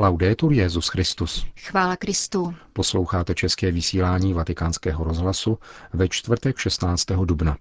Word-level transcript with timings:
Laudetur 0.00 0.52
Jezus 0.52 0.88
Christus. 0.88 1.46
Chvála 1.60 1.96
Kristu. 1.96 2.54
Posloucháte 2.72 3.34
české 3.34 3.72
vysílání 3.72 4.34
Vatikánského 4.34 5.04
rozhlasu 5.04 5.58
ve 5.92 6.08
čtvrtek 6.08 6.58
16. 6.58 7.04
dubna. 7.24 7.56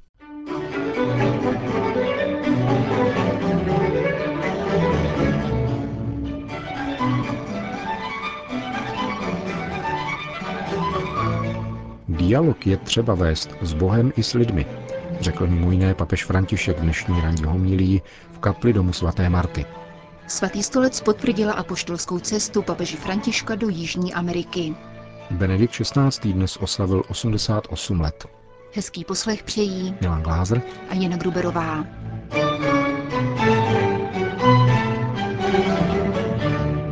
Dialog 12.07 12.67
je 12.67 12.77
třeba 12.77 13.15
vést 13.15 13.49
s 13.61 13.73
Bohem 13.73 14.13
i 14.15 14.23
s 14.23 14.33
lidmi, 14.33 14.65
řekl 15.19 15.47
mimo 15.47 15.71
jiné 15.71 15.93
papež 15.93 16.25
František 16.25 16.79
dnešní 16.79 17.21
ranní 17.21 17.43
homilí 17.43 18.01
v 18.31 18.39
kapli 18.39 18.73
domu 18.73 18.93
svaté 18.93 19.29
Marty. 19.29 19.65
Svatý 20.27 20.63
stolec 20.63 21.01
potvrdila 21.01 21.53
apoštolskou 21.53 22.19
cestu 22.19 22.61
papeže 22.61 22.97
Františka 22.97 23.55
do 23.55 23.69
Jižní 23.69 24.13
Ameriky. 24.13 24.75
Benedikt 25.31 25.73
XVI. 25.73 26.33
dnes 26.33 26.57
oslavil 26.57 27.03
88 27.07 28.01
let. 28.01 28.25
Hezký 28.73 29.05
poslech 29.05 29.43
přejí 29.43 29.95
Milan 30.01 30.23
Glázer 30.23 30.61
a 30.89 30.93
Jana 30.93 31.17
Gruberová. 31.17 31.85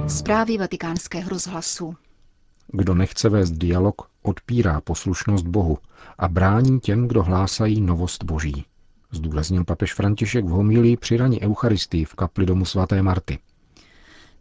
Zprávy 0.08 0.58
vatikánského 0.58 1.30
rozhlasu. 1.30 1.96
Kdo 2.68 2.96
nechce 2.96 3.30
vést 3.30 3.52
dialog, 3.52 4.02
odpírá 4.22 4.82
poslušnost 4.82 5.48
Bohu 5.48 5.78
a 6.18 6.28
brání 6.28 6.80
těm, 6.80 7.08
kdo 7.08 7.24
hlásají 7.24 7.82
novost 7.82 8.24
Boží. 8.24 8.66
Zdůraznil 9.16 9.64
papež 9.64 9.94
František 9.94 10.46
v 10.46 10.50
homilii 10.50 10.98
při 10.98 11.18
raní 11.18 11.42
Eucharistii 11.42 12.06
v 12.06 12.16
kapli 12.16 12.46
domu 12.46 12.66
svaté 12.66 13.02
Marty. 13.02 13.40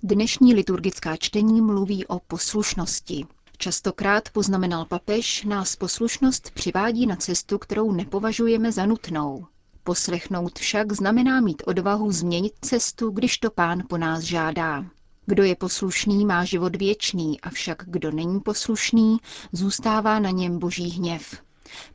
Dnešní 0.02 0.54
liturgická 0.54 1.16
čtení 1.16 1.60
mluví 1.60 2.06
o 2.06 2.18
poslušnosti. 2.18 3.26
Častokrát, 3.58 4.28
poznamenal 4.28 4.84
papež, 4.84 5.44
nás 5.44 5.76
poslušnost 5.76 6.50
přivádí 6.50 7.06
na 7.06 7.16
cestu, 7.16 7.58
kterou 7.58 7.92
nepovažujeme 7.92 8.72
za 8.72 8.86
nutnou. 8.86 9.46
Poslechnout 9.84 10.58
však 10.58 10.92
znamená 10.92 11.40
mít 11.40 11.62
odvahu 11.66 12.12
změnit 12.12 12.52
cestu, 12.60 13.10
když 13.10 13.38
to 13.38 13.50
pán 13.50 13.82
po 13.88 13.96
nás 13.98 14.22
žádá. 14.22 14.84
Kdo 15.26 15.42
je 15.42 15.56
poslušný, 15.56 16.24
má 16.24 16.44
život 16.44 16.76
věčný, 16.76 17.40
avšak 17.40 17.84
kdo 17.86 18.10
není 18.10 18.40
poslušný, 18.40 19.16
zůstává 19.52 20.18
na 20.18 20.30
něm 20.30 20.58
boží 20.58 20.90
hněv. 20.90 21.43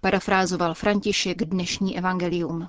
Parafrázoval 0.02 0.74
František 0.74 1.38
dnešní 1.44 1.98
evangelium. 1.98 2.68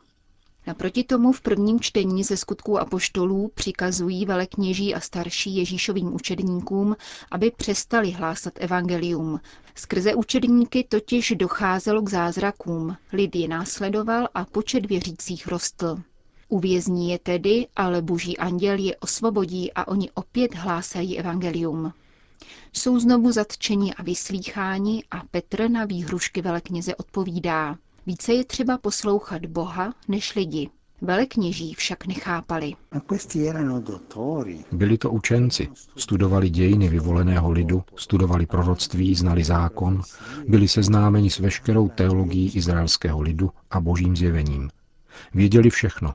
Naproti 0.66 1.05
tomu 1.05 1.33
v 1.33 1.41
prvním 1.41 1.80
čtení 1.80 2.25
ze 2.25 2.36
skutků 2.36 2.78
apoštolů 2.78 3.50
přikazují 3.55 4.27
velekněží 4.27 4.94
a 4.94 5.00
starší 5.00 5.56
Ježíšovým 5.56 6.14
učedníkům, 6.14 6.97
aby 7.30 7.50
přestali 7.56 8.11
hlásat 8.11 8.52
evangelium. 8.56 9.41
Skrze 9.75 10.14
učedníky 10.14 10.84
totiž 10.89 11.33
docházelo 11.36 12.02
k 12.02 12.08
zázrakům, 12.11 12.97
lid 13.12 13.36
je 13.36 13.48
následoval 13.48 14.28
a 14.34 14.45
počet 14.45 14.86
věřících 14.86 15.47
rostl. 15.47 15.98
Uvězní 16.48 17.11
je 17.11 17.19
tedy, 17.19 17.67
ale 17.77 18.02
boží 18.02 18.39
anděl 18.39 18.78
je 18.78 18.97
osvobodí 18.97 19.72
a 19.72 19.89
oni 19.89 20.11
opět 20.14 20.55
hlásají 20.55 21.19
evangelium. 21.19 21.92
Jsou 22.72 22.98
znovu 22.98 23.33
zatčeni 23.33 23.94
a 23.94 24.02
vyslýcháni 24.02 25.05
a 25.10 25.22
Petr 25.30 25.70
na 25.70 25.84
výhrušky 25.84 26.42
velekněze 26.42 26.94
odpovídá. 26.94 27.77
Více 28.06 28.33
je 28.33 28.44
třeba 28.44 28.78
poslouchat 28.78 29.46
Boha 29.46 29.94
než 30.08 30.34
lidi. 30.34 30.70
Velekněží 31.02 31.74
však 31.74 32.06
nechápali. 32.06 32.72
Byli 34.72 34.98
to 34.98 35.11
učenci, 35.11 35.68
studovali 35.96 36.50
dějiny 36.50 36.88
vyvoleného 36.88 37.50
lidu, 37.50 37.84
studovali 37.96 38.46
proroctví, 38.46 39.14
znali 39.14 39.44
zákon, 39.44 40.02
byli 40.48 40.68
seznámeni 40.68 41.30
s 41.30 41.38
veškerou 41.38 41.88
teologií 41.88 42.56
izraelského 42.56 43.20
lidu 43.20 43.50
a 43.70 43.80
božím 43.80 44.17
zjevením. 44.17 44.70
Věděli 45.34 45.70
všechno, 45.70 46.14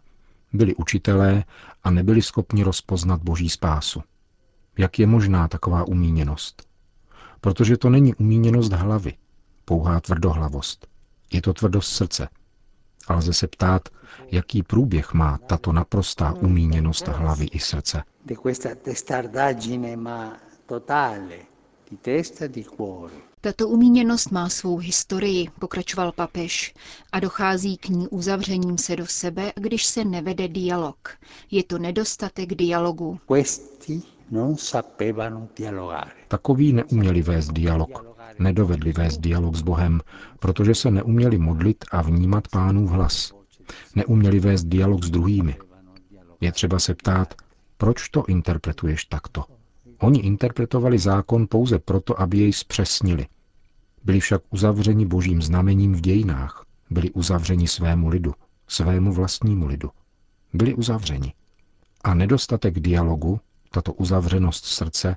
byli 0.53 0.75
učitelé 0.75 1.43
a 1.83 1.91
nebyli 1.91 2.21
schopni 2.21 2.63
rozpoznat 2.63 3.23
boží 3.23 3.49
spásu. 3.49 4.01
Jak 4.77 4.99
je 4.99 5.07
možná 5.07 5.47
taková 5.47 5.87
umíněnost? 5.87 6.67
Protože 7.41 7.77
to 7.77 7.89
není 7.89 8.15
umíněnost 8.15 8.71
hlavy, 8.71 9.13
pouhá 9.65 9.99
tvrdohlavost. 9.99 10.87
Je 11.33 11.41
to 11.41 11.53
tvrdost 11.53 11.93
srdce. 11.93 12.27
A 13.07 13.15
lze 13.15 13.33
se 13.33 13.47
ptát, 13.47 13.89
jaký 14.31 14.63
průběh 14.63 15.13
má 15.13 15.37
tato 15.37 15.71
naprostá 15.73 16.33
umíněnost 16.33 17.07
hlavy 17.07 17.45
i 17.45 17.59
srdce. 17.59 18.03
Tato 23.41 23.67
umíněnost 23.67 24.31
má 24.31 24.49
svou 24.49 24.77
historii, 24.77 25.47
pokračoval 25.59 26.11
papež, 26.11 26.73
a 27.11 27.19
dochází 27.19 27.77
k 27.77 27.89
ní 27.89 28.07
uzavřením 28.07 28.77
se 28.77 28.95
do 28.95 29.05
sebe, 29.07 29.53
když 29.55 29.85
se 29.85 30.05
nevede 30.05 30.47
dialog. 30.47 31.09
Je 31.51 31.63
to 31.63 31.77
nedostatek 31.77 32.55
dialogu. 32.55 33.19
Takoví 36.27 36.73
neuměli 36.73 37.21
vést 37.21 37.51
dialog, 37.51 38.15
nedovedli 38.39 38.91
vést 38.91 39.17
dialog 39.17 39.55
s 39.55 39.61
Bohem, 39.61 40.01
protože 40.39 40.75
se 40.75 40.91
neuměli 40.91 41.37
modlit 41.37 41.85
a 41.91 42.01
vnímat 42.01 42.47
pánův 42.47 42.89
hlas. 42.89 43.33
Neuměli 43.95 44.39
vést 44.39 44.63
dialog 44.63 45.03
s 45.03 45.09
druhými. 45.09 45.55
Je 46.41 46.51
třeba 46.51 46.79
se 46.79 46.95
ptát, 46.95 47.33
proč 47.77 48.09
to 48.09 48.25
interpretuješ 48.25 49.05
takto? 49.05 49.43
Oni 49.99 50.19
interpretovali 50.19 50.99
zákon 50.99 51.47
pouze 51.49 51.79
proto, 51.79 52.21
aby 52.21 52.37
jej 52.37 52.53
zpřesnili. 52.53 53.27
Byli 54.03 54.19
však 54.19 54.41
uzavřeni 54.49 55.05
božím 55.05 55.41
znamením 55.41 55.93
v 55.93 56.01
dějinách. 56.01 56.65
Byli 56.89 57.11
uzavřeni 57.11 57.67
svému 57.67 58.07
lidu, 58.07 58.33
svému 58.67 59.13
vlastnímu 59.13 59.67
lidu. 59.67 59.89
Byli 60.53 60.73
uzavřeni. 60.73 61.33
A 62.03 62.13
nedostatek 62.13 62.79
dialogu, 62.79 63.39
tato 63.75 63.93
uzavřenost 63.93 64.65
srdce, 64.65 65.15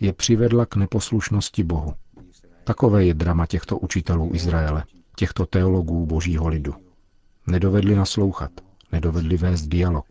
je 0.00 0.12
přivedla 0.12 0.66
k 0.66 0.76
neposlušnosti 0.76 1.64
Bohu. 1.64 1.94
Takové 2.64 3.04
je 3.04 3.14
drama 3.14 3.46
těchto 3.46 3.78
učitelů 3.78 4.30
Izraele, 4.34 4.84
těchto 5.16 5.46
teologů 5.46 6.06
božího 6.06 6.48
lidu. 6.48 6.74
Nedovedli 7.46 7.94
naslouchat, 7.96 8.50
nedovedli 8.92 9.36
vést 9.36 9.62
dialog. 9.66 10.06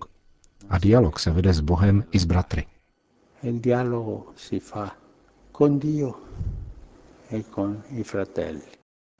A 0.69 0.77
dialog 0.79 1.19
se 1.19 1.31
vede 1.31 1.53
s 1.53 1.59
Bohem 1.59 2.03
i 2.11 2.19
s 2.19 2.25
bratry. 2.25 2.65
Il 3.43 3.59
dialogo 3.59 4.23
si 4.35 4.59
fa 4.59 4.91
con 5.57 5.79
Dio 5.79 6.13
e 7.31 7.43
con 7.43 7.81
i 7.89 8.03
fratelli. 8.03 8.61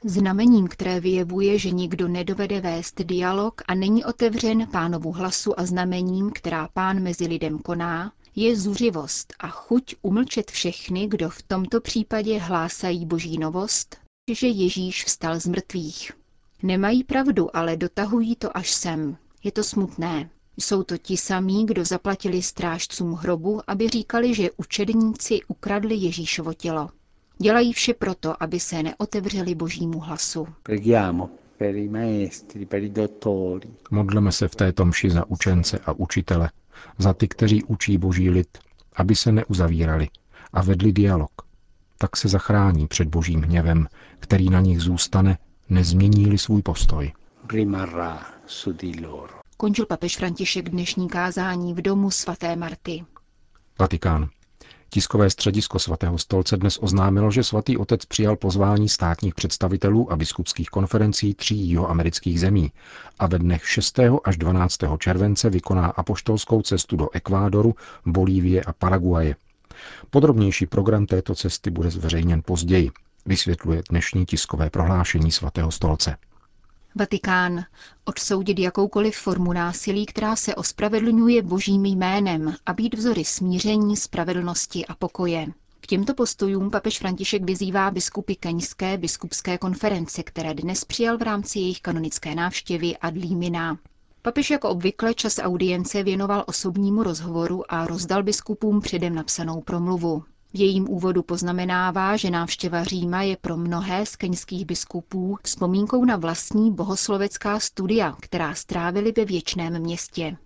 Znamením, 0.04 0.68
které 0.68 1.00
vyjevuje, 1.00 1.60
že 1.60 1.72
nikdo 1.72 2.08
nedovede 2.08 2.62
vést 2.62 3.02
dialog 3.04 3.62
a 3.68 3.76
není 3.76 4.06
otevřen 4.06 4.68
pánovu 4.72 5.12
hlasu 5.12 5.60
a 5.60 5.66
znamením, 5.66 6.32
která 6.36 6.68
pán 6.74 7.04
mezi 7.04 7.28
lidem 7.28 7.60
koná, 7.60 8.12
je 8.36 8.56
zuřivost 8.56 9.34
a 9.40 9.48
chuť 9.48 9.96
umlčet 10.02 10.52
všechny, 10.52 11.08
kdo 11.08 11.30
v 11.30 11.42
tomto 11.42 11.82
případě 11.82 12.40
hlásají 12.40 13.06
boží 13.06 13.38
novost, 13.38 13.98
že 14.32 14.48
Ježíš 14.48 15.06
vstal 15.06 15.40
z 15.40 15.46
mrtvých. 15.46 16.12
Nemají 16.64 17.04
pravdu, 17.04 17.58
ale 17.58 17.78
dotahují 17.78 18.36
to 18.36 18.58
až 18.58 18.72
sem. 18.72 19.18
Je 19.44 19.52
to 19.52 19.64
smutné. 19.64 20.30
Jsou 20.58 20.84
to 20.84 20.98
ti 20.98 21.18
samí, 21.18 21.66
kdo 21.66 21.86
zaplatili 21.86 22.42
strážcům 22.42 23.14
hrobu, 23.14 23.62
aby 23.68 23.90
říkali, 23.90 24.34
že 24.34 24.50
učedníci 24.58 25.40
ukradli 25.48 25.96
Ježíšovo 25.96 26.54
tělo. 26.54 26.90
Dělají 27.38 27.74
vše 27.74 27.94
proto, 27.94 28.44
aby 28.44 28.60
se 28.60 28.84
neotevřeli 28.84 29.56
božímu 29.56 30.00
hlasu. 30.00 30.48
Modleme 33.92 34.32
se 34.32 34.48
v 34.48 34.56
této 34.56 34.86
mši 34.86 35.10
za 35.10 35.26
učence 35.30 35.80
a 35.86 35.92
učitele, 35.94 36.50
za 36.98 37.14
ty, 37.14 37.28
kteří 37.28 37.64
učí 37.64 37.98
boží 37.98 38.30
lid, 38.30 38.58
aby 38.96 39.16
se 39.16 39.32
neuzavírali 39.32 40.10
a 40.54 40.62
vedli 40.62 40.94
dialog. 40.94 41.32
Tak 41.98 42.18
se 42.18 42.28
zachrání 42.28 42.88
před 42.88 43.08
božím 43.08 43.42
hněvem, 43.42 43.88
který 44.20 44.50
na 44.50 44.62
nich 44.62 44.80
zůstane, 44.82 45.38
nezmění-li 45.70 46.38
svůj 46.38 46.62
postoj. 46.62 47.14
Končil 49.58 49.86
papež 49.86 50.18
František 50.18 50.70
dnešní 50.70 51.10
kázání 51.10 51.74
v 51.74 51.82
domu 51.82 52.12
svaté 52.12 52.56
Marty. 52.56 53.06
Vatikán. 53.80 54.30
Tiskové 54.96 55.30
středisko 55.30 55.80
svatého 55.80 56.18
stolce 56.18 56.58
dnes 56.58 56.78
oznámilo, 56.82 57.32
že 57.32 57.44
svatý 57.44 57.78
otec 57.78 58.06
přijal 58.06 58.36
pozvání 58.36 58.90
státních 58.90 59.36
představitelů 59.36 60.12
a 60.12 60.16
biskupských 60.16 60.70
konferencí 60.70 61.34
tří 61.34 61.56
jihoamerických 61.56 62.40
zemí 62.40 62.72
a 63.20 63.28
ve 63.28 63.40
dnech 63.40 63.70
6. 63.70 64.00
až 64.24 64.38
12. 64.38 64.78
července 64.98 65.50
vykoná 65.50 65.86
apoštolskou 65.86 66.62
cestu 66.62 66.96
do 66.96 67.10
Ekvádoru, 67.14 67.76
Bolívie 68.06 68.62
a 68.64 68.74
Paraguaje. 68.74 69.36
Podrobnější 70.10 70.66
program 70.66 71.06
této 71.06 71.36
cesty 71.36 71.70
bude 71.70 71.92
zveřejněn 71.92 72.42
později, 72.46 72.92
vysvětluje 73.26 73.84
dnešní 73.90 74.26
tiskové 74.26 74.70
prohlášení 74.70 75.32
svatého 75.32 75.72
stolce. 75.72 76.18
Vatikán. 76.98 77.66
Odsoudit 78.06 78.60
jakoukoliv 78.60 79.18
formu 79.18 79.54
násilí, 79.54 80.06
která 80.06 80.36
se 80.36 80.56
ospravedlňuje 80.56 81.42
božím 81.42 81.86
jménem 81.86 82.56
a 82.66 82.74
být 82.74 82.94
vzory 82.94 83.26
smíření, 83.26 83.98
spravedlnosti 83.98 84.86
a 84.86 84.96
pokoje. 84.96 85.48
K 85.82 85.88
těmto 85.88 86.14
postojům 86.14 86.72
papež 86.72 87.00
František 87.00 87.44
vyzývá 87.44 87.92
biskupy 87.92 88.36
Keňské 88.36 88.98
biskupské 88.98 89.58
konference, 89.58 90.24
které 90.24 90.54
dnes 90.54 90.86
přijal 90.86 91.18
v 91.18 91.22
rámci 91.22 91.60
jejich 91.60 91.82
kanonické 91.82 92.36
návštěvy 92.36 92.98
Adlímina. 92.98 93.78
Papež 94.22 94.50
jako 94.50 94.70
obvykle 94.70 95.14
čas 95.14 95.40
audience 95.42 96.04
věnoval 96.04 96.44
osobnímu 96.48 97.04
rozhovoru 97.04 97.74
a 97.74 97.88
rozdal 97.88 98.24
biskupům 98.24 98.82
předem 98.82 99.16
napsanou 99.16 99.62
promluvu. 99.62 100.24
V 100.56 100.60
jejím 100.60 100.90
úvodu 100.90 101.24
poznamenává, 101.24 102.18
že 102.18 102.30
návštěva 102.30 102.84
Říma 102.84 103.22
je 103.22 103.38
pro 103.38 103.58
mnohé 103.58 104.06
z 104.06 104.16
keňských 104.16 104.66
biskupů 104.66 105.38
vzpomínkou 105.44 106.06
na 106.06 106.16
vlastní 106.16 106.72
bohoslovecká 106.72 107.60
studia, 107.60 108.16
která 108.22 108.54
strávili 108.56 109.12
ve 109.18 109.26
věčném 109.26 109.80
městě. 109.80 110.38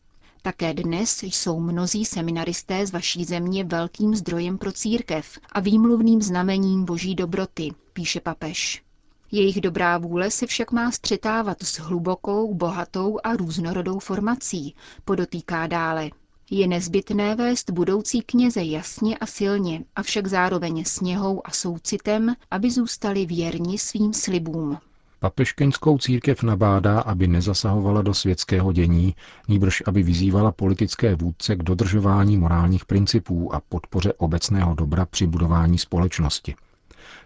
Také 0.41 0.73
dnes 0.73 1.23
jsou 1.23 1.59
mnozí 1.59 2.05
seminaristé 2.05 2.87
z 2.87 2.91
vaší 2.91 3.25
země 3.25 3.63
velkým 3.63 4.15
zdrojem 4.15 4.57
pro 4.57 4.71
církev 4.71 5.39
a 5.51 5.59
výmluvným 5.59 6.21
znamením 6.21 6.85
boží 6.85 7.15
dobroty, 7.15 7.71
píše 7.93 8.19
papež. 8.19 8.83
Jejich 9.31 9.61
dobrá 9.61 9.97
vůle 9.97 10.31
se 10.31 10.47
však 10.47 10.71
má 10.71 10.91
střetávat 10.91 11.63
s 11.63 11.79
hlubokou, 11.79 12.53
bohatou 12.53 13.19
a 13.23 13.35
různorodou 13.35 13.99
formací, 13.99 14.75
podotýká 15.05 15.67
dále. 15.67 16.09
Je 16.51 16.67
nezbytné 16.67 17.35
vést 17.35 17.69
budoucí 17.69 18.21
kněze 18.21 18.63
jasně 18.63 19.17
a 19.17 19.25
silně, 19.25 19.83
avšak 19.95 20.27
zároveň 20.27 20.85
sněhou 20.85 21.41
a 21.47 21.51
soucitem, 21.51 22.35
aby 22.51 22.71
zůstali 22.71 23.25
věrni 23.25 23.77
svým 23.77 24.13
slibům. 24.13 24.77
Papež 25.19 25.51
keňskou 25.53 25.97
církev 25.97 26.43
nabádá, 26.43 26.99
aby 26.99 27.27
nezasahovala 27.27 28.01
do 28.01 28.13
světského 28.13 28.71
dění, 28.71 29.15
níbrž 29.47 29.83
aby 29.85 30.03
vyzývala 30.03 30.51
politické 30.51 31.15
vůdce 31.15 31.55
k 31.55 31.63
dodržování 31.63 32.37
morálních 32.37 32.85
principů 32.85 33.55
a 33.55 33.61
podpoře 33.69 34.13
obecného 34.13 34.75
dobra 34.75 35.05
při 35.05 35.27
budování 35.27 35.77
společnosti. 35.77 36.55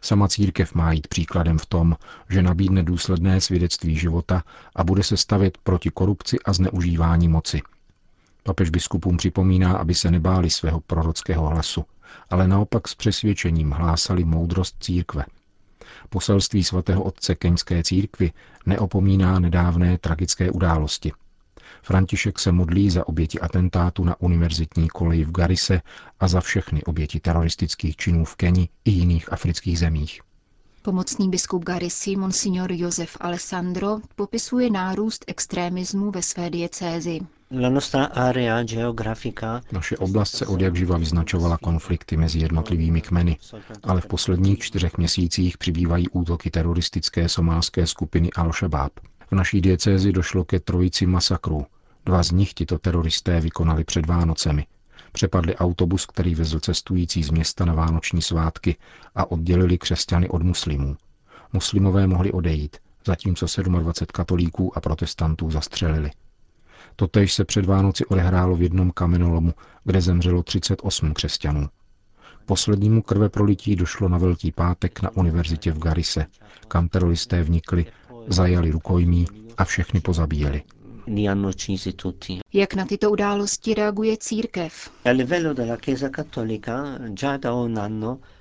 Sama 0.01 0.27
církev 0.27 0.73
má 0.75 0.91
jít 0.91 1.07
příkladem 1.07 1.57
v 1.57 1.65
tom, 1.65 1.95
že 2.29 2.41
nabídne 2.41 2.83
důsledné 2.83 3.41
svědectví 3.41 3.95
života 3.95 4.43
a 4.75 4.83
bude 4.83 5.03
se 5.03 5.17
stavět 5.17 5.57
proti 5.63 5.89
korupci 5.89 6.37
a 6.45 6.53
zneužívání 6.53 7.27
moci. 7.27 7.61
Papež 8.43 8.69
biskupům 8.69 9.17
připomíná, 9.17 9.77
aby 9.77 9.95
se 9.95 10.11
nebáli 10.11 10.49
svého 10.49 10.79
prorockého 10.79 11.47
hlasu, 11.47 11.85
ale 12.29 12.47
naopak 12.47 12.87
s 12.87 12.95
přesvědčením 12.95 13.71
hlásali 13.71 14.23
moudrost 14.23 14.75
církve. 14.79 15.25
Poselství 16.09 16.63
svatého 16.63 17.03
otce 17.03 17.35
Keňské 17.35 17.83
církvy 17.83 18.31
neopomíná 18.65 19.39
nedávné 19.39 19.97
tragické 19.97 20.51
události. 20.51 21.11
František 21.81 22.39
se 22.39 22.51
modlí 22.51 22.89
za 22.89 23.07
oběti 23.07 23.39
atentátu 23.39 24.03
na 24.03 24.21
univerzitní 24.21 24.87
koleji 24.87 25.25
v 25.25 25.31
Garise 25.31 25.81
a 26.19 26.27
za 26.27 26.41
všechny 26.41 26.83
oběti 26.83 27.19
teroristických 27.19 27.95
činů 27.95 28.25
v 28.25 28.35
Keni 28.35 28.69
i 28.85 28.91
jiných 28.91 29.33
afrických 29.33 29.79
zemích. 29.79 30.21
Pomocný 30.83 31.29
biskup 31.29 31.63
Garisi, 31.63 32.15
monsignor 32.15 32.71
Josef 32.71 33.17
Alessandro, 33.19 33.99
popisuje 34.15 34.69
nárůst 34.69 35.25
extrémismu 35.27 36.11
ve 36.11 36.21
své 36.21 36.49
diecézi. 36.49 37.19
Naše 39.71 39.97
oblast 39.97 40.35
se 40.35 40.47
od 40.47 40.61
jak 40.61 40.75
živa 40.75 40.97
vyznačovala 40.97 41.57
konflikty 41.57 42.17
mezi 42.17 42.39
jednotlivými 42.39 43.01
kmeny, 43.01 43.37
ale 43.83 44.01
v 44.01 44.05
posledních 44.05 44.59
čtyřech 44.59 44.97
měsících 44.97 45.57
přibývají 45.57 46.09
útoky 46.09 46.51
teroristické 46.51 47.29
somálské 47.29 47.87
skupiny 47.87 48.29
Al-Shabaab. 48.29 48.89
V 49.31 49.35
naší 49.35 49.61
diecézi 49.61 50.11
došlo 50.11 50.43
ke 50.43 50.59
trojici 50.59 51.05
masakrů. 51.05 51.65
Dva 52.05 52.23
z 52.23 52.31
nich 52.31 52.53
tito 52.53 52.79
teroristé 52.79 53.39
vykonali 53.39 53.83
před 53.83 54.05
Vánocemi. 54.05 54.65
Přepadli 55.13 55.55
autobus, 55.55 56.05
který 56.05 56.35
vezl 56.35 56.59
cestující 56.59 57.23
z 57.23 57.29
města 57.29 57.65
na 57.65 57.73
vánoční 57.73 58.21
svátky 58.21 58.75
a 59.15 59.31
oddělili 59.31 59.77
křesťany 59.77 60.29
od 60.29 60.41
muslimů. 60.43 60.97
Muslimové 61.53 62.07
mohli 62.07 62.31
odejít, 62.31 62.77
zatímco 63.05 63.45
27 63.61 64.05
katolíků 64.13 64.77
a 64.77 64.81
protestantů 64.81 65.51
zastřelili. 65.51 66.11
Totež 66.95 67.33
se 67.33 67.45
před 67.45 67.65
Vánoci 67.65 68.05
odehrálo 68.05 68.55
v 68.55 68.61
jednom 68.61 68.91
kamenolomu, 68.91 69.53
kde 69.83 70.01
zemřelo 70.01 70.43
38 70.43 71.13
křesťanů. 71.13 71.69
Poslednímu 72.45 73.01
krve 73.01 73.29
prolití 73.29 73.75
došlo 73.75 74.09
na 74.09 74.17
Velký 74.17 74.51
pátek 74.51 75.01
na 75.01 75.09
univerzitě 75.17 75.71
v 75.71 75.79
Garise, 75.79 76.25
kam 76.67 76.87
teroristé 76.87 77.43
vnikli, 77.43 77.85
zajali 78.27 78.71
rukojmí 78.71 79.27
a 79.57 79.63
všechny 79.63 79.99
pozabíjeli. 79.99 80.61
Jak 82.53 82.73
na 82.73 82.85
tyto 82.85 83.11
události 83.11 83.73
reaguje 83.73 84.17
církev? 84.17 84.91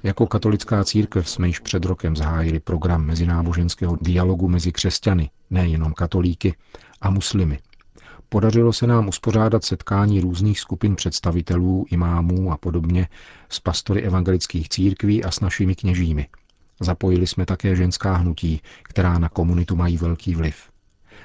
Jako 0.03 0.27
katolická 0.27 0.85
církev 0.85 1.29
jsme 1.29 1.47
již 1.47 1.59
před 1.59 1.85
rokem 1.85 2.17
zahájili 2.17 2.61
program 2.61 3.05
mezináboženského 3.07 3.99
dialogu 4.01 4.49
mezi 4.49 4.73
křesťany, 4.73 5.31
nejenom 5.51 5.93
katolíky, 5.93 6.55
a 7.01 7.11
muslimy, 7.11 7.59
Podařilo 8.33 8.73
se 8.73 8.87
nám 8.87 9.09
uspořádat 9.09 9.65
setkání 9.65 10.21
různých 10.21 10.61
skupin 10.61 10.97
představitelů, 10.97 11.87
imámů 11.91 12.53
a 12.53 12.57
podobně 12.57 13.09
s 13.49 13.61
pastory 13.61 14.03
evangelických 14.03 14.69
církví 14.69 15.25
a 15.25 15.31
s 15.31 15.41
našimi 15.41 15.75
kněžími. 15.75 16.29
Zapojili 16.81 17.27
jsme 17.27 17.47
také 17.47 17.77
ženská 17.77 18.17
hnutí, 18.17 18.61
která 18.83 19.19
na 19.19 19.29
komunitu 19.29 19.77
mají 19.77 19.97
velký 19.97 20.35
vliv. 20.35 20.72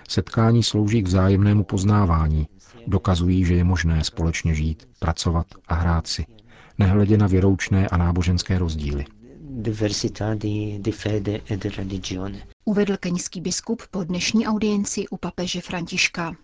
Setkání 0.10 0.64
slouží 0.64 1.02
k 1.04 1.08
vzájemnému 1.08 1.64
poznávání, 1.64 2.48
dokazují, 2.88 3.46
že 3.46 3.54
je 3.56 3.64
možné 3.64 4.04
společně 4.04 4.54
žít, 4.54 4.88
pracovat 5.00 5.48
a 5.68 5.76
hrát 5.76 6.08
si, 6.08 6.26
nehledě 6.78 7.18
na 7.18 7.28
věroučné 7.28 7.88
a 7.88 7.98
náboženské 7.98 8.58
rozdíly. 8.58 9.06
Uvedl 12.66 12.98
keňský 12.98 13.42
biskup 13.42 13.82
po 13.92 14.04
dnešní 14.04 14.48
audienci 14.48 15.08
u 15.08 15.18
papeže 15.18 15.62
Františka. 15.62 16.36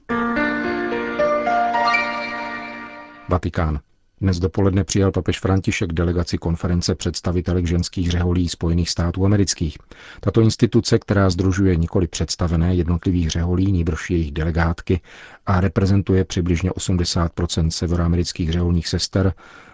Vatikán. 3.29 3.79
Dnes 4.23 4.39
dopoledne 4.39 4.83
přijal 4.83 5.11
papež 5.11 5.39
František 5.39 5.93
delegaci 5.93 6.37
konference 6.37 6.95
představitelek 6.95 7.65
ženských 7.65 8.11
řeholí 8.11 8.49
Spojených 8.49 8.89
států 8.89 9.25
amerických. 9.25 9.77
Tato 10.19 10.41
instituce, 10.41 10.99
která 10.99 11.29
združuje 11.29 11.75
nikoli 11.75 12.07
představené 12.07 12.75
jednotlivých 12.75 13.29
řeholí, 13.29 13.71
níbrž 13.71 14.09
jejich 14.09 14.31
delegátky 14.31 15.01
a 15.45 15.61
reprezentuje 15.61 16.25
přibližně 16.25 16.69
80% 16.69 17.67
severoamerických 17.67 18.51
řeholních 18.51 18.87
sester, 18.87 19.33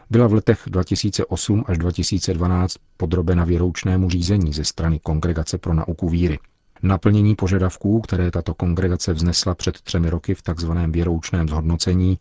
byla 0.10 0.28
v 0.28 0.34
letech 0.34 0.62
2008 0.68 1.64
až 1.68 1.78
2012 1.78 2.76
podrobena 2.98 3.44
věroučnému 3.46 4.10
řízení 4.10 4.54
ze 4.54 4.64
strany 4.64 5.00
Kongregace 5.04 5.58
pro 5.58 5.74
nauku 5.74 6.10
víry. 6.10 6.40
Naplnění 6.84 7.36
požadavků, 7.36 8.02
které 8.02 8.32
tato 8.32 8.54
kongregace 8.54 9.14
vznesla 9.14 9.56
před 9.56 9.82
třemi 9.82 10.10
roky 10.10 10.36
v 10.36 10.42
tzv. 10.42 10.72
věroučném 10.88 11.48
zhodnocení, 11.50 12.20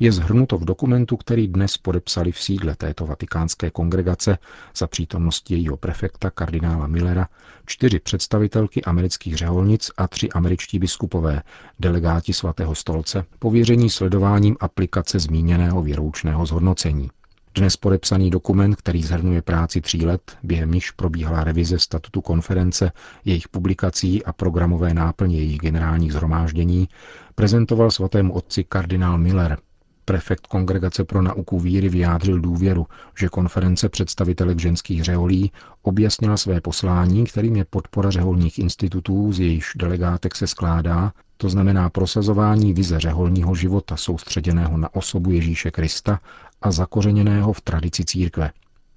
je 0.00 0.12
zhrnuto 0.12 0.58
v 0.58 0.64
dokumentu, 0.64 1.16
který 1.16 1.48
dnes 1.48 1.78
podepsali 1.78 2.32
v 2.32 2.42
sídle 2.42 2.76
této 2.76 3.06
vatikánské 3.06 3.70
kongregace 3.70 4.38
za 4.76 4.86
přítomnosti 4.86 5.54
jejího 5.54 5.76
prefekta 5.76 6.30
kardinála 6.30 6.86
Millera 6.86 7.28
čtyři 7.66 7.98
představitelky 7.98 8.82
amerických 8.82 9.36
řeholnic 9.36 9.90
a 9.96 10.08
tři 10.08 10.28
američtí 10.28 10.78
biskupové, 10.78 11.42
delegáti 11.80 12.32
svatého 12.32 12.74
stolce, 12.74 13.24
pověření 13.38 13.90
sledováním 13.90 14.56
aplikace 14.60 15.18
zmíněného 15.18 15.82
věroučného 15.82 16.46
zhodnocení. 16.46 17.10
Dnes 17.54 17.76
podepsaný 17.76 18.30
dokument, 18.30 18.76
který 18.76 19.02
zhrnuje 19.02 19.42
práci 19.42 19.80
tří 19.80 20.06
let, 20.06 20.36
během 20.42 20.72
níž 20.72 20.90
probíhala 20.90 21.44
revize 21.44 21.78
statutu 21.78 22.20
konference, 22.20 22.92
jejich 23.24 23.48
publikací 23.48 24.24
a 24.24 24.32
programové 24.32 24.94
náplně 24.94 25.36
jejich 25.36 25.58
generálních 25.58 26.12
zhromáždění, 26.12 26.88
prezentoval 27.34 27.90
svatému 27.90 28.32
otci 28.32 28.64
kardinál 28.64 29.18
Miller, 29.18 29.58
Prefekt 30.08 30.46
Kongregace 30.46 31.04
pro 31.04 31.22
nauku 31.22 31.60
víry 31.60 31.88
vyjádřil 31.88 32.40
důvěru, 32.40 32.86
že 33.18 33.28
konference 33.28 33.88
představitelek 33.88 34.58
ženských 34.58 35.04
řeholí 35.04 35.52
objasnila 35.82 36.36
své 36.36 36.60
poslání, 36.60 37.24
kterým 37.24 37.56
je 37.56 37.64
podpora 37.64 38.10
řeholních 38.10 38.58
institutů, 38.58 39.32
z 39.32 39.40
jejichž 39.40 39.72
delegátek 39.76 40.34
se 40.34 40.46
skládá, 40.46 41.12
to 41.36 41.48
znamená 41.48 41.90
prosazování 41.90 42.72
vize 42.72 43.00
řeholního 43.00 43.54
života 43.54 43.96
soustředěného 43.96 44.76
na 44.76 44.94
osobu 44.94 45.30
Ježíše 45.30 45.70
Krista 45.70 46.20
a 46.62 46.70
zakořeněného 46.70 47.52
v 47.52 47.60
tradici 47.60 48.04
církve. 48.04 48.50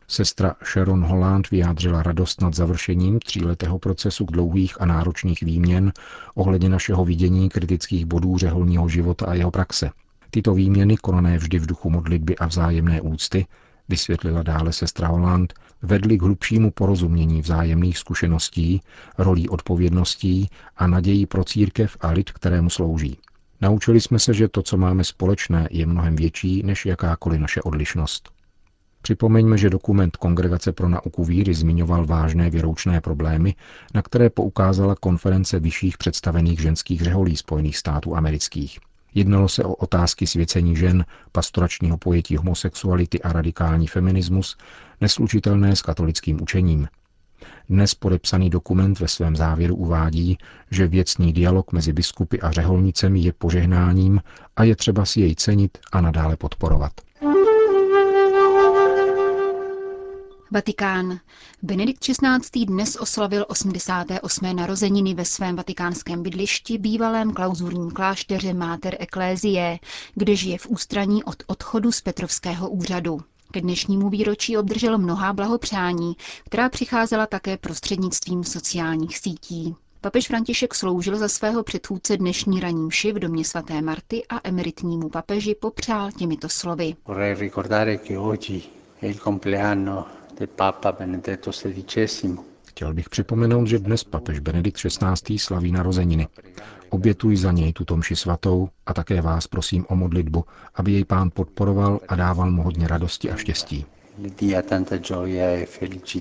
Sestra 0.07 0.55
Sharon 0.73 1.03
Holland 1.05 1.49
vyjádřila 1.49 2.03
radost 2.03 2.41
nad 2.41 2.53
završením 2.53 3.19
tříletého 3.19 3.79
procesu 3.79 4.25
dlouhých 4.25 4.81
a 4.81 4.85
náročných 4.85 5.41
výměn 5.43 5.91
ohledně 6.35 6.69
našeho 6.69 7.05
vidění 7.05 7.49
kritických 7.49 8.05
bodů 8.05 8.37
řeholního 8.37 8.89
života 8.89 9.25
a 9.25 9.33
jeho 9.33 9.51
praxe– 9.51 9.89
Tyto 10.31 10.53
výměny, 10.53 10.97
konané 10.97 11.37
vždy 11.37 11.59
v 11.59 11.65
duchu 11.65 11.89
modlitby 11.89 12.37
a 12.37 12.45
vzájemné 12.45 13.01
úcty, 13.01 13.45
vysvětlila 13.89 14.43
dále 14.43 14.73
sestra 14.73 15.07
Holland, 15.07 15.53
vedly 15.81 16.17
k 16.17 16.21
hlubšímu 16.21 16.71
porozumění 16.71 17.41
vzájemných 17.41 17.97
zkušeností, 17.97 18.81
rolí 19.17 19.49
odpovědností 19.49 20.49
a 20.77 20.87
nadějí 20.87 21.25
pro 21.25 21.43
církev 21.43 21.97
a 22.01 22.11
lid, 22.11 22.31
kterému 22.31 22.69
slouží. 22.69 23.17
Naučili 23.61 24.01
jsme 24.01 24.19
se, 24.19 24.33
že 24.33 24.47
to, 24.47 24.61
co 24.61 24.77
máme 24.77 25.03
společné, 25.03 25.67
je 25.71 25.85
mnohem 25.85 26.15
větší 26.15 26.63
než 26.63 26.85
jakákoliv 26.85 27.39
naše 27.41 27.61
odlišnost. 27.61 28.29
Připomeňme, 29.01 29.57
že 29.57 29.69
dokument 29.69 30.17
Kongregace 30.17 30.71
pro 30.71 30.89
nauku 30.89 31.23
víry 31.23 31.53
zmiňoval 31.53 32.05
vážné 32.05 32.49
věroučné 32.49 33.01
problémy, 33.01 33.55
na 33.93 34.01
které 34.01 34.29
poukázala 34.29 34.95
konference 34.95 35.59
vyšších 35.59 35.97
představených 35.97 36.61
ženských 36.61 37.01
řeholí 37.01 37.37
Spojených 37.37 37.77
států 37.77 38.15
amerických. 38.15 38.79
Jednalo 39.13 39.49
se 39.49 39.63
o 39.63 39.73
otázky 39.73 40.27
svěcení 40.27 40.75
žen, 40.75 41.05
pastoračního 41.31 41.97
pojetí 41.97 42.37
homosexuality 42.37 43.21
a 43.21 43.33
radikální 43.33 43.87
feminismus, 43.87 44.57
neslučitelné 45.01 45.75
s 45.75 45.81
katolickým 45.81 46.41
učením. 46.41 46.87
Dnes 47.69 47.95
podepsaný 47.95 48.49
dokument 48.49 48.99
ve 48.99 49.07
svém 49.07 49.35
závěru 49.35 49.75
uvádí, 49.75 50.37
že 50.71 50.87
věcný 50.87 51.33
dialog 51.33 51.71
mezi 51.71 51.93
biskupy 51.93 52.39
a 52.41 52.51
řeholnicemi 52.51 53.19
je 53.19 53.33
požehnáním 53.33 54.21
a 54.55 54.63
je 54.63 54.75
třeba 54.75 55.05
si 55.05 55.21
jej 55.21 55.35
cenit 55.35 55.77
a 55.91 56.01
nadále 56.01 56.37
podporovat. 56.37 56.91
Vatikán. 60.53 61.19
Benedikt 61.61 61.99
XVI. 61.99 62.65
dnes 62.65 62.95
oslavil 62.95 63.45
88. 63.47 64.55
narozeniny 64.55 65.13
ve 65.13 65.25
svém 65.25 65.55
vatikánském 65.55 66.23
bydlišti, 66.23 66.77
bývalém 66.77 67.33
klauzurním 67.33 67.91
klášteře 67.91 68.53
Mater 68.53 68.97
Ecclesiae, 68.99 69.79
kde 70.15 70.35
žije 70.35 70.57
v 70.57 70.67
ústraní 70.67 71.23
od 71.23 71.43
odchodu 71.47 71.91
z 71.91 72.01
Petrovského 72.01 72.69
úřadu. 72.69 73.19
Ke 73.51 73.61
dnešnímu 73.61 74.09
výročí 74.09 74.57
obdržel 74.57 74.97
mnohá 74.97 75.33
blahopřání, 75.33 76.13
která 76.45 76.69
přicházela 76.69 77.27
také 77.27 77.57
prostřednictvím 77.57 78.43
sociálních 78.43 79.17
sítí. 79.17 79.75
Papež 80.01 80.27
František 80.27 80.75
sloužil 80.75 81.17
za 81.17 81.27
svého 81.27 81.63
předchůdce 81.63 82.17
dnešní 82.17 82.59
ranní 82.59 82.85
mši 82.85 83.11
v 83.11 83.19
domě 83.19 83.45
svaté 83.45 83.81
Marty 83.81 84.23
a 84.29 84.39
emeritnímu 84.43 85.09
papeži 85.09 85.55
popřál 85.55 86.11
těmito 86.11 86.49
slovy. 86.49 86.95
Chtěl 92.67 92.93
bych 92.93 93.09
připomenout, 93.09 93.65
že 93.65 93.79
dnes 93.79 94.03
papež 94.03 94.39
Benedikt 94.39 94.77
XVI. 94.77 95.39
slaví 95.39 95.71
narozeniny. 95.71 96.27
Obětuji 96.89 97.37
za 97.37 97.51
něj 97.51 97.73
tuto 97.73 97.97
mši 97.97 98.15
svatou 98.15 98.69
a 98.85 98.93
také 98.93 99.21
vás 99.21 99.47
prosím 99.47 99.85
o 99.89 99.95
modlitbu, 99.95 100.45
aby 100.75 100.91
jej 100.91 101.05
pán 101.05 101.29
podporoval 101.33 101.99
a 102.07 102.15
dával 102.15 102.51
mu 102.51 102.63
hodně 102.63 102.87
radosti 102.87 103.31
a 103.31 103.35
štěstí. 103.35 103.85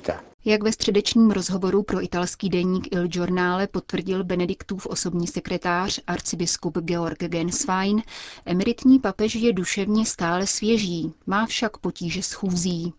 E 0.07 0.19
Jak 0.45 0.63
ve 0.63 0.73
středečním 0.73 1.31
rozhovoru 1.31 1.83
pro 1.83 2.05
italský 2.05 2.49
deník 2.49 2.95
Il 2.95 3.09
Giornale 3.09 3.67
potvrdil 3.67 4.25
Benediktův 4.25 4.87
osobní 4.87 5.27
sekretář 5.27 6.01
arcibiskup 6.07 6.79
Georg 6.79 7.19
Genswein, 7.19 8.03
emeritní 8.47 8.99
papež 8.99 9.35
je 9.35 9.53
duševně 9.53 10.07
stále 10.07 10.47
svěží, 10.47 11.13
má 11.27 11.47
však 11.47 11.79
potíže 11.79 12.23
s 12.23 12.33
chůzí. 12.33 12.93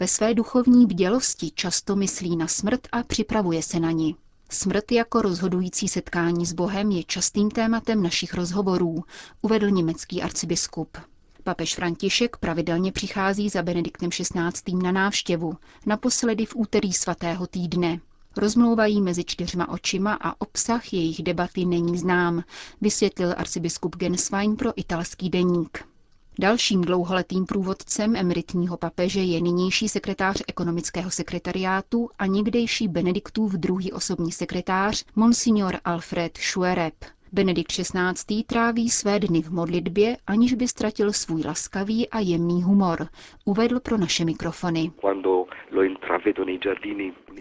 Ve 0.00 0.08
své 0.08 0.34
duchovní 0.34 0.86
bdělosti 0.86 1.50
často 1.50 1.96
myslí 1.96 2.36
na 2.36 2.46
smrt 2.46 2.80
a 2.92 3.02
připravuje 3.02 3.62
se 3.62 3.80
na 3.80 3.90
ní. 3.90 4.16
Smrt 4.50 4.92
jako 4.92 5.22
rozhodující 5.22 5.88
setkání 5.88 6.46
s 6.46 6.52
Bohem 6.52 6.90
je 6.90 7.04
častým 7.04 7.50
tématem 7.50 8.02
našich 8.02 8.34
rozhovorů, 8.34 9.04
uvedl 9.42 9.70
německý 9.70 10.22
arcibiskup. 10.22 10.98
Papež 11.42 11.74
František 11.74 12.36
pravidelně 12.36 12.92
přichází 12.92 13.48
za 13.48 13.62
Benediktem 13.62 14.10
XVI. 14.10 14.74
na 14.82 14.92
návštěvu, 14.92 15.56
naposledy 15.86 16.46
v 16.46 16.56
úterý 16.56 16.92
svatého 16.92 17.46
týdne. 17.46 18.00
Rozmlouvají 18.36 19.02
mezi 19.02 19.24
čtyřma 19.24 19.68
očima 19.68 20.18
a 20.20 20.40
obsah 20.40 20.92
jejich 20.92 21.22
debaty 21.22 21.64
není 21.64 21.98
znám, 21.98 22.44
vysvětlil 22.80 23.34
arcibiskup 23.36 23.96
Genswein 23.96 24.56
pro 24.56 24.72
italský 24.76 25.30
deník. 25.30 25.95
Dalším 26.38 26.82
dlouholetým 26.82 27.46
průvodcem 27.46 28.16
emeritního 28.16 28.76
papeže 28.76 29.20
je 29.20 29.40
nynější 29.40 29.88
sekretář 29.88 30.42
ekonomického 30.48 31.10
sekretariátu 31.10 32.10
a 32.18 32.26
někdejší 32.26 32.88
Benediktův 32.88 33.52
druhý 33.52 33.92
osobní 33.92 34.32
sekretář 34.32 35.04
Monsignor 35.16 35.74
Alfred 35.84 36.36
Schuereb. 36.36 36.94
Benedikt 37.32 37.72
XVI. 37.72 38.42
tráví 38.46 38.90
své 38.90 39.18
dny 39.20 39.42
v 39.42 39.50
modlitbě, 39.50 40.16
aniž 40.26 40.54
by 40.54 40.68
ztratil 40.68 41.12
svůj 41.12 41.42
laskavý 41.46 42.08
a 42.08 42.20
jemný 42.20 42.62
humor, 42.62 43.08
uvedl 43.44 43.80
pro 43.80 43.96
naše 43.98 44.24
mikrofony. 44.24 44.92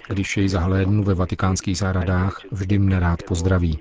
Když 0.09 0.37
jej 0.37 0.49
zahlédnu 0.49 1.03
ve 1.03 1.13
vatikánských 1.13 1.77
zahradách, 1.77 2.41
vždy 2.51 2.79
mne 2.79 2.99
rád 2.99 3.23
pozdraví. 3.23 3.79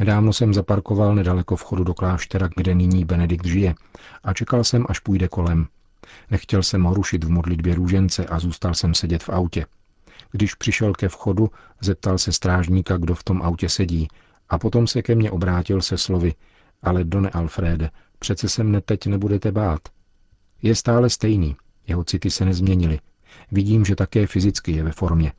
Nedávno 0.00 0.32
jsem 0.32 0.54
zaparkoval 0.54 1.14
nedaleko 1.14 1.56
vchodu 1.56 1.84
do 1.84 1.94
kláštera, 1.94 2.48
kde 2.56 2.74
nyní 2.74 3.04
Benedikt 3.04 3.46
žije, 3.46 3.74
a 4.24 4.32
čekal 4.32 4.64
jsem, 4.64 4.86
až 4.88 4.98
půjde 4.98 5.28
kolem. 5.28 5.66
Nechtěl 6.30 6.62
jsem 6.62 6.82
ho 6.82 6.94
rušit 6.94 7.24
v 7.24 7.30
modlitbě 7.30 7.74
růžence 7.74 8.26
a 8.26 8.38
zůstal 8.38 8.74
jsem 8.74 8.94
sedět 8.94 9.22
v 9.22 9.28
autě. 9.28 9.66
Když 10.32 10.54
přišel 10.54 10.92
ke 10.92 11.08
vchodu, 11.08 11.50
zeptal 11.80 12.18
se 12.18 12.32
strážníka, 12.32 12.96
kdo 12.96 13.14
v 13.14 13.24
tom 13.24 13.42
autě 13.42 13.68
sedí, 13.68 14.08
a 14.48 14.58
potom 14.58 14.86
se 14.86 15.02
ke 15.02 15.14
mně 15.14 15.30
obrátil 15.30 15.82
se 15.82 15.98
slovy, 15.98 16.34
ale 16.82 17.04
Done 17.04 17.30
Alfrede, 17.30 17.90
přece 18.18 18.48
se 18.48 18.64
mne 18.64 18.80
teď 18.80 19.06
nebudete 19.06 19.52
bát. 19.52 19.80
Je 20.62 20.74
stále 20.74 21.10
stejný, 21.10 21.56
jeho 21.86 22.04
city 22.04 22.30
se 22.30 22.44
nezměnily. 22.44 23.00
Vidím, 23.52 23.84
že 23.84 23.96
také 23.96 24.26
fyzicky 24.26 24.72
je 24.72 24.82
ve 24.82 24.92
formě. 24.92 25.32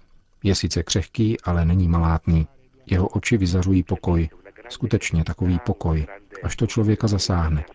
Je 0.44 0.56
sice 0.56 0.84
křehký, 0.84 1.42
ale 1.42 1.66
není 1.66 1.88
malátný. 1.88 2.48
Jeho 2.86 3.08
oči 3.08 3.38
vyzařují 3.38 3.84
pokoj, 3.84 4.30
skutečně 4.70 5.24
takový 5.24 5.60
pokoj, 5.66 6.06
až 6.44 6.56
to 6.56 6.68
člověka 6.68 7.08
zasáhne. 7.08 7.66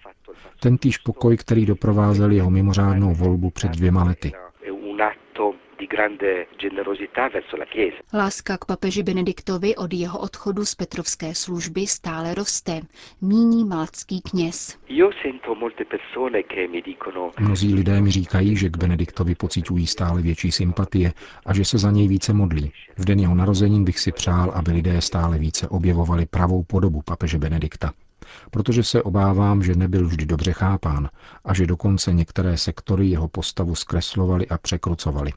Ten 0.60 0.78
týž 0.78 0.98
pokoj, 0.98 1.36
který 1.36 1.66
doprovázel 1.66 2.30
jeho 2.30 2.50
mimořádnou 2.50 3.14
volbu 3.14 3.50
před 3.50 3.70
dvěma 3.70 4.04
lety. 4.04 4.32
Láska 8.14 8.58
k 8.58 8.64
papeži 8.64 9.02
Benediktovi 9.02 9.76
od 9.76 9.92
jeho 9.92 10.18
odchodu 10.18 10.64
z 10.64 10.74
Petrovské 10.74 11.34
služby 11.34 11.86
stále 11.86 12.34
roste, 12.34 12.80
míní 13.20 13.64
malcký 13.64 14.20
kněz. 14.20 14.78
Mnozí 17.40 17.74
lidé 17.74 18.00
mi 18.00 18.10
říkají, 18.10 18.56
že 18.56 18.70
k 18.70 18.76
Benediktovi 18.76 19.34
pocitují 19.34 19.86
stále 19.86 20.22
větší 20.22 20.52
sympatie 20.52 21.12
a 21.46 21.54
že 21.54 21.64
se 21.64 21.78
za 21.78 21.90
něj 21.90 22.08
více 22.08 22.32
modlí. 22.32 22.72
V 22.96 23.04
den 23.04 23.20
jeho 23.20 23.34
narozenin 23.34 23.84
bych 23.84 23.98
si 23.98 24.12
přál, 24.12 24.50
aby 24.50 24.72
lidé 24.72 25.00
stále 25.00 25.38
více 25.38 25.68
objevovali 25.68 26.26
pravou 26.26 26.62
podobu 26.62 27.02
papeže 27.02 27.38
Benedikta 27.38 27.92
protože 28.50 28.82
se 28.82 29.02
obávám, 29.02 29.62
že 29.62 29.74
nebyl 29.74 30.06
vždy 30.08 30.26
dobře 30.26 30.52
chápán 30.52 31.08
a 31.44 31.54
že 31.54 31.66
dokonce 31.66 32.12
některé 32.12 32.56
sektory 32.56 33.06
jeho 33.06 33.28
postavu 33.28 33.74
zkreslovali 33.74 34.48
a 34.48 34.58
překrucovali. 34.58 35.32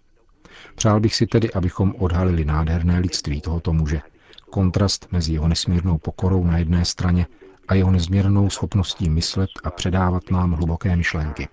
Přál 0.75 0.99
bych 0.99 1.15
si 1.15 1.27
tedy, 1.27 1.53
abychom 1.53 1.93
odhalili 1.99 2.45
nádherné 2.45 2.99
lidství 2.99 3.41
tohoto 3.41 3.73
muže. 3.73 4.01
Kontrast 4.49 5.11
mezi 5.11 5.33
jeho 5.33 5.47
nesmírnou 5.47 5.97
pokorou 5.97 6.43
na 6.43 6.57
jedné 6.57 6.85
straně 6.85 7.27
a 7.67 7.75
jeho 7.75 7.91
nezměrnou 7.91 8.49
schopností 8.49 9.09
myslet 9.09 9.49
a 9.63 9.71
předávat 9.71 10.31
nám 10.31 10.51
hluboké 10.51 10.95
myšlenky. 10.95 11.47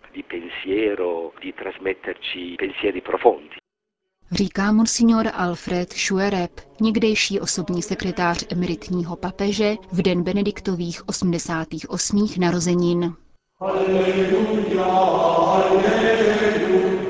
Říká 4.33 4.73
monsignor 4.73 5.26
Alfred 5.35 5.92
Schuereb, 5.92 6.50
někdejší 6.80 7.40
osobní 7.40 7.83
sekretář 7.83 8.47
emeritního 8.52 9.16
papeže 9.16 9.75
v 9.92 10.02
den 10.02 10.23
Benediktových 10.23 11.09
88. 11.09 12.28
narozenin. 12.38 13.14
Alleluja, 13.61 14.85
alleluja. 14.85 17.09